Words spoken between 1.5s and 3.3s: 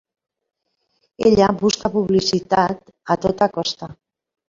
busca publicitat a